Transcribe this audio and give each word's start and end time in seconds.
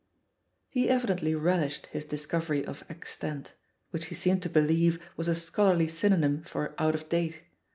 He 0.67 0.89
evidently 0.89 1.35
relished 1.35 1.85
his 1.91 2.05
dis 2.05 2.25
covery 2.25 2.65
of 2.65 2.83
"extant," 2.89 3.53
which 3.91 4.05
he 4.07 4.15
seemed 4.15 4.41
to 4.41 4.49
believe 4.49 4.99
was 5.15 5.27
a 5.27 5.35
scholarly 5.35 5.87
synonym 5.87 6.41
for 6.41 6.73
"out 6.79 6.95
of 6.95 7.07
date." 7.07 7.43